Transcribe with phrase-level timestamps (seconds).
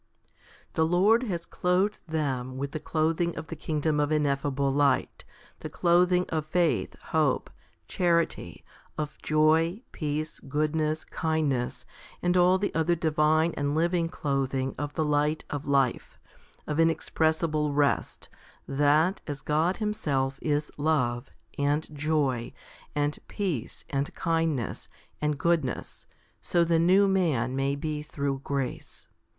[0.23, 0.37] 5.
[0.73, 5.23] The Lord has clothed them with the clothing of the kingdom of ineffable light,
[5.59, 7.63] the clothing of faith, hope, 1 i Thess.
[7.65, 7.65] v.
[7.67, 7.97] 5.
[7.99, 8.65] HOMILY II 15 charity,
[8.97, 11.85] of joy, peace, goodness, kindness,
[12.23, 16.17] and all the other divine and living clothing of the light of life,
[16.65, 18.27] of inexpressible rest,
[18.67, 21.29] that, as God Himself is love,
[21.59, 22.53] and joy,
[22.95, 24.89] and peace, and kindness,
[25.21, 26.07] and goodness,
[26.41, 29.07] so the new man may be through grace.